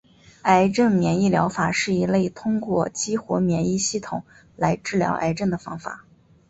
[0.41, 4.23] 癌症免疫疗法是一类通过激活免疫系统
[4.55, 6.05] 来治疗癌症的方法。